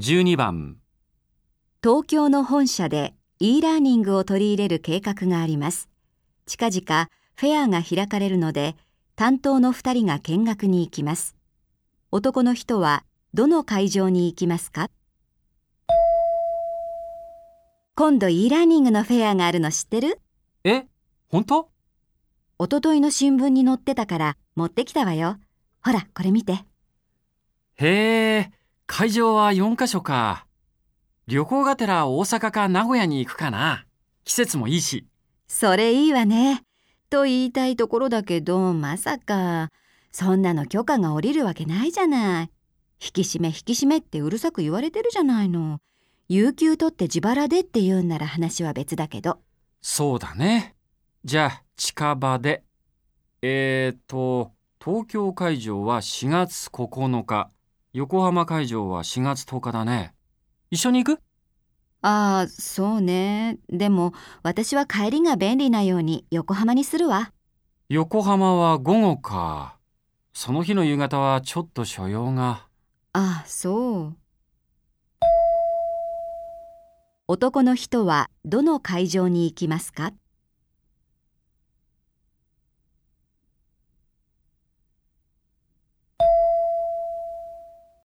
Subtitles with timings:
[0.00, 0.76] 12番
[1.82, 5.88] 東京の本社で e ラーニングを取り入れる計画があります。
[6.46, 8.76] 近々フェアが開かれるので、
[9.16, 11.34] 担当の2人が見学に行きます。
[12.12, 13.02] 男の人は
[13.34, 14.88] どの会場に行きますか？
[17.96, 20.20] 今度 e ラーニングのフェアがあるの知ってる？
[20.62, 20.86] え
[21.28, 21.70] 本当？
[22.60, 25.38] おとといの新聞に載ってたから持ってきたわよ。
[25.82, 26.52] ほら、これ見て。
[27.74, 28.57] へえ
[28.90, 30.46] 会場は4カ所か
[31.26, 33.84] 旅行がてら大阪か名古屋に行くかな
[34.24, 35.06] 季節もいいし
[35.46, 36.62] それいいわね。
[37.10, 39.70] と言いたいところだけど、まさか、
[40.12, 42.50] そんなの許可が下りるわけないじゃない。
[43.02, 45.80] 引き締め引き締めってうるさく言われてるじゃないの。
[46.28, 49.38] 有給取って自腹でって言うんなら話は別だけど。
[49.80, 50.74] そうだね
[51.24, 52.64] じゃあ近場で
[53.40, 54.52] えーと
[54.84, 57.50] 東京会場は4月9日
[57.94, 60.12] 横浜会場は4月10日だね
[60.70, 61.20] 一緒に行く？
[62.02, 63.58] ああ、そうね。
[63.70, 67.32] でも、私は帰りが便利なように横浜にするわ。
[67.88, 69.78] 横浜は午後か
[70.34, 72.66] その日の夕方はちょっと所用が
[73.14, 74.16] ああ、そう。
[77.26, 80.12] 男の人はどの会場に行きますか？